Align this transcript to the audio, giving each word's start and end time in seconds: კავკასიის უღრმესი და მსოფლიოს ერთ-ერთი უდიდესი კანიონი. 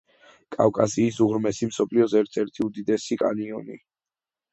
კავკასიის 0.53 1.19
უღრმესი 1.25 1.67
და 1.69 1.69
მსოფლიოს 1.71 2.15
ერთ-ერთი 2.21 2.65
უდიდესი 2.69 3.19
კანიონი. 3.23 3.77